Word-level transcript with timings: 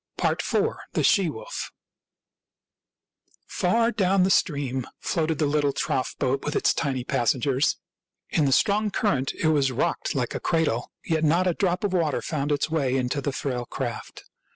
IV. 0.17 0.37
THE 0.93 1.03
SHE 1.03 1.29
WOLF 1.29 1.71
Far 3.45 3.91
down 3.91 4.23
the 4.23 4.31
stream 4.31 4.87
floated 4.99 5.37
the 5.37 5.45
little 5.45 5.73
trough 5.73 6.15
boat 6.17 6.43
with 6.43 6.55
its 6.55 6.73
tiny 6.73 7.03
passengers. 7.03 7.77
In 8.31 8.45
the 8.45 8.51
strong 8.51 8.89
cur 8.89 9.13
rent 9.13 9.33
it 9.35 9.49
was 9.49 9.71
rocked 9.71 10.15
like 10.15 10.33
a 10.33 10.39
cradle, 10.39 10.91
yet 11.05 11.23
not 11.23 11.45
a 11.45 11.53
drop 11.53 11.83
of 11.83 11.93
water 11.93 12.19
found 12.23 12.51
its 12.51 12.67
way 12.67 12.95
into 12.97 13.21
the 13.21 13.31
frail 13.31 13.67
craft. 13.67 14.23